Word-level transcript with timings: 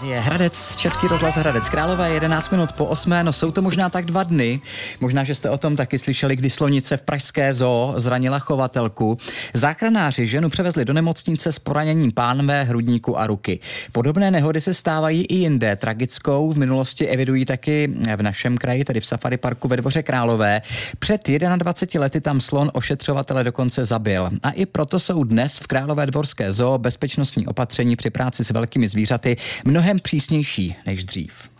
Tady 0.00 0.08
je 0.08 0.20
Hradec, 0.20 0.76
Český 0.76 1.08
rozhlas 1.08 1.36
Hradec 1.36 1.68
Králové, 1.68 2.10
11 2.10 2.50
minut 2.50 2.72
po 2.72 2.84
8. 2.84 3.14
No 3.22 3.32
jsou 3.32 3.50
to 3.50 3.62
možná 3.62 3.90
tak 3.90 4.04
dva 4.04 4.22
dny. 4.22 4.60
Možná, 5.00 5.24
že 5.24 5.34
jste 5.34 5.50
o 5.50 5.58
tom 5.58 5.76
taky 5.76 5.98
slyšeli, 5.98 6.36
kdy 6.36 6.50
slonice 6.50 6.96
v 6.96 7.02
Pražské 7.02 7.54
zoo 7.54 7.94
zranila 7.96 8.38
chovatelku. 8.38 9.18
Záchranáři 9.54 10.26
ženu 10.26 10.48
převezli 10.48 10.84
do 10.84 10.92
nemocnice 10.92 11.52
s 11.52 11.58
poraněním 11.58 12.12
pánve, 12.12 12.62
hrudníku 12.62 13.18
a 13.18 13.26
ruky. 13.26 13.60
Podobné 13.92 14.30
nehody 14.30 14.60
se 14.60 14.74
stávají 14.74 15.24
i 15.24 15.34
jinde. 15.34 15.76
Tragickou 15.76 16.52
v 16.52 16.58
minulosti 16.58 17.08
evidují 17.08 17.44
taky 17.44 17.94
v 18.16 18.22
našem 18.22 18.56
kraji, 18.56 18.84
tedy 18.84 19.00
v 19.00 19.06
Safari 19.06 19.36
parku 19.36 19.68
ve 19.68 19.76
Dvoře 19.76 20.02
Králové. 20.02 20.62
Před 20.98 21.28
21 21.56 22.00
lety 22.00 22.20
tam 22.20 22.40
slon 22.40 22.70
ošetřovatele 22.74 23.44
dokonce 23.44 23.84
zabil. 23.84 24.30
A 24.42 24.50
i 24.50 24.66
proto 24.66 25.00
jsou 25.00 25.24
dnes 25.24 25.58
v 25.58 25.66
Králové 25.66 26.06
dvorské 26.06 26.52
zoo 26.52 26.78
bezpečnostní 26.78 27.46
opatření 27.46 27.96
při 27.96 28.10
práci 28.10 28.44
s 28.44 28.50
velkými 28.50 28.88
zvířaty 28.88 29.36
mnohem 29.64 29.83
přísnější 30.00 30.76
než 30.86 31.04
dřív. 31.04 31.50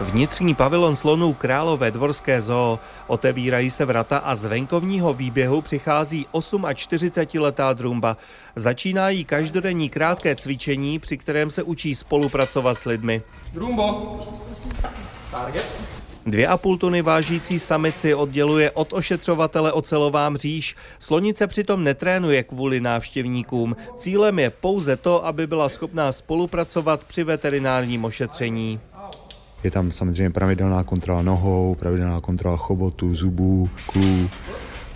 Vnitřní 0.00 0.54
pavilon 0.54 0.96
slonů 0.96 1.34
Králové 1.34 1.90
dvorské 1.90 2.42
zoo. 2.42 2.78
Otevírají 3.06 3.70
se 3.70 3.84
vrata 3.84 4.18
a 4.18 4.34
z 4.34 4.44
venkovního 4.44 5.14
výběhu 5.14 5.62
přichází 5.62 6.26
48-letá 6.32 7.74
drumba. 7.74 8.16
Začínají 8.56 9.24
každodenní 9.24 9.90
krátké 9.90 10.36
cvičení, 10.36 10.98
při 10.98 11.16
kterém 11.18 11.50
se 11.50 11.62
učí 11.62 11.94
spolupracovat 11.94 12.78
s 12.78 12.84
lidmi. 12.84 13.22
Drumbo! 13.52 14.18
Target. 15.30 16.03
Dvě 16.26 16.48
a 16.48 16.56
půl 16.56 16.78
tuny 16.78 17.02
vážící 17.02 17.58
samici 17.58 18.14
odděluje 18.14 18.70
od 18.70 18.92
ošetřovatele 18.92 19.72
ocelová 19.72 20.30
mříž. 20.30 20.76
Slonice 20.98 21.46
přitom 21.46 21.84
netrénuje 21.84 22.42
kvůli 22.42 22.80
návštěvníkům. 22.80 23.76
Cílem 23.96 24.38
je 24.38 24.50
pouze 24.50 24.96
to, 24.96 25.26
aby 25.26 25.46
byla 25.46 25.68
schopná 25.68 26.12
spolupracovat 26.12 27.04
při 27.04 27.24
veterinárním 27.24 28.04
ošetření. 28.04 28.80
Je 29.64 29.70
tam 29.70 29.92
samozřejmě 29.92 30.30
pravidelná 30.30 30.84
kontrola 30.84 31.22
nohou, 31.22 31.74
pravidelná 31.74 32.20
kontrola 32.20 32.56
chobotu, 32.56 33.14
zubů, 33.14 33.70
klů, 33.86 34.30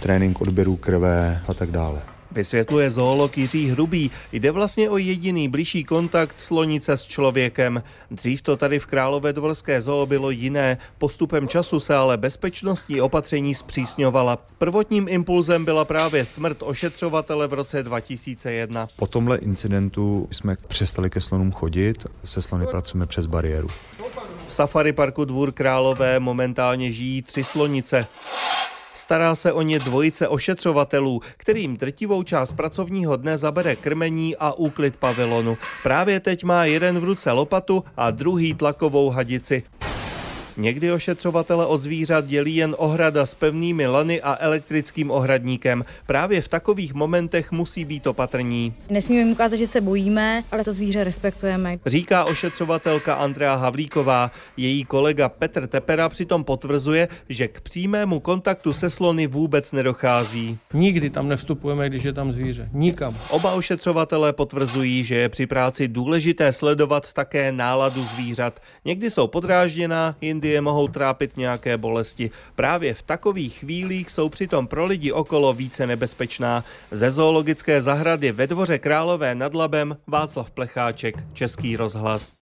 trénink 0.00 0.40
odběru 0.40 0.76
krve 0.76 1.40
a 1.48 1.54
tak 1.54 1.70
dále. 1.70 2.02
Vysvětluje 2.32 2.90
zoolog 2.90 3.38
Jiří 3.38 3.70
Hrubý, 3.70 4.10
jde 4.32 4.50
vlastně 4.50 4.90
o 4.90 4.98
jediný 4.98 5.48
blížší 5.48 5.84
kontakt 5.84 6.38
slonice 6.38 6.96
s 6.96 7.04
člověkem. 7.04 7.82
Dřív 8.10 8.42
to 8.42 8.56
tady 8.56 8.78
v 8.78 8.86
Králové 8.86 9.32
dvorské 9.32 9.80
zoo 9.80 10.06
bylo 10.06 10.30
jiné, 10.30 10.78
postupem 10.98 11.48
času 11.48 11.80
se 11.80 11.94
ale 11.94 12.16
bezpečnostní 12.16 13.00
opatření 13.00 13.54
zpřísňovala. 13.54 14.38
Prvotním 14.58 15.08
impulzem 15.08 15.64
byla 15.64 15.84
právě 15.84 16.24
smrt 16.24 16.62
ošetřovatele 16.62 17.46
v 17.46 17.52
roce 17.52 17.82
2001. 17.82 18.88
Po 18.96 19.06
tomhle 19.06 19.36
incidentu 19.38 20.28
jsme 20.30 20.56
přestali 20.68 21.10
ke 21.10 21.20
slonům 21.20 21.52
chodit, 21.52 22.06
se 22.24 22.42
slony 22.42 22.66
pracujeme 22.66 23.06
přes 23.06 23.26
bariéru. 23.26 23.68
V 24.46 24.52
safari 24.52 24.92
parku 24.92 25.24
Dvůr 25.24 25.52
Králové 25.52 26.20
momentálně 26.20 26.92
žijí 26.92 27.22
tři 27.22 27.44
slonice. 27.44 28.06
Stará 29.08 29.34
se 29.34 29.52
o 29.52 29.62
ně 29.62 29.78
dvojice 29.78 30.28
ošetřovatelů, 30.28 31.20
kterým 31.36 31.76
drtivou 31.76 32.22
část 32.22 32.52
pracovního 32.52 33.16
dne 33.16 33.36
zabere 33.36 33.76
krmení 33.76 34.36
a 34.36 34.52
úklid 34.52 34.96
pavilonu. 34.96 35.58
Právě 35.82 36.20
teď 36.20 36.44
má 36.44 36.64
jeden 36.64 37.00
v 37.00 37.04
ruce 37.04 37.30
lopatu 37.30 37.84
a 37.96 38.10
druhý 38.10 38.54
tlakovou 38.54 39.10
hadici. 39.10 39.62
Někdy 40.58 40.92
ošetřovatele 40.92 41.66
od 41.66 41.82
zvířat 41.82 42.26
dělí 42.26 42.56
jen 42.56 42.74
ohrada 42.78 43.26
s 43.26 43.34
pevnými 43.34 43.86
lany 43.86 44.22
a 44.22 44.36
elektrickým 44.40 45.10
ohradníkem. 45.10 45.84
Právě 46.06 46.40
v 46.40 46.48
takových 46.48 46.94
momentech 46.94 47.52
musí 47.52 47.84
být 47.84 48.06
opatrní. 48.06 48.74
Nesmíme 48.90 49.20
jim 49.20 49.32
ukázat, 49.32 49.56
že 49.56 49.66
se 49.66 49.80
bojíme, 49.80 50.42
ale 50.52 50.64
to 50.64 50.72
zvíře 50.72 51.04
respektujeme. 51.04 51.78
Říká 51.86 52.24
ošetřovatelka 52.24 53.14
Andrea 53.14 53.54
Havlíková. 53.54 54.30
Její 54.56 54.84
kolega 54.84 55.28
Petr 55.28 55.66
Tepera 55.66 56.08
přitom 56.08 56.44
potvrzuje, 56.44 57.08
že 57.28 57.48
k 57.48 57.60
přímému 57.60 58.20
kontaktu 58.20 58.72
se 58.72 58.90
slony 58.90 59.26
vůbec 59.26 59.72
nedochází. 59.72 60.58
Nikdy 60.74 61.10
tam 61.10 61.28
nevstupujeme, 61.28 61.88
když 61.88 62.04
je 62.04 62.12
tam 62.12 62.32
zvíře. 62.32 62.68
Nikam. 62.72 63.16
Oba 63.30 63.52
ošetřovatelé 63.52 64.32
potvrzují, 64.32 65.04
že 65.04 65.14
je 65.14 65.28
při 65.28 65.46
práci 65.46 65.88
důležité 65.88 66.52
sledovat 66.52 67.12
také 67.12 67.52
náladu 67.52 68.02
zvířat. 68.02 68.60
Někdy 68.84 69.10
jsou 69.10 69.26
podrážděná, 69.26 70.16
jindy 70.20 70.47
je 70.50 70.60
mohou 70.60 70.88
trápit 70.88 71.36
nějaké 71.36 71.76
bolesti. 71.76 72.30
Právě 72.54 72.94
v 72.94 73.02
takových 73.02 73.58
chvílích 73.58 74.10
jsou 74.10 74.28
přitom 74.28 74.66
pro 74.66 74.86
lidi 74.86 75.12
okolo 75.12 75.52
více 75.52 75.86
nebezpečná. 75.86 76.64
Ze 76.90 77.10
zoologické 77.10 77.82
zahrady 77.82 78.32
ve 78.32 78.46
dvoře 78.46 78.78
Králové 78.78 79.34
nad 79.34 79.54
Labem 79.54 79.96
Václav 80.06 80.50
Plecháček, 80.50 81.24
Český 81.32 81.76
rozhlas. 81.76 82.32